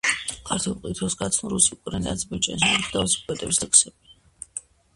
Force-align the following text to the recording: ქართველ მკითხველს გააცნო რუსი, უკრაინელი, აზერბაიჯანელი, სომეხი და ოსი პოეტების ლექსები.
ქართველ 0.49 0.73
მკითხველს 0.77 1.15
გააცნო 1.19 1.51
რუსი, 1.51 1.69
უკრაინელი, 1.75 2.13
აზერბაიჯანელი, 2.15 2.65
სომეხი 2.73 2.93
და 2.95 3.05
ოსი 3.07 3.23
პოეტების 3.29 3.61
ლექსები. 3.65 4.13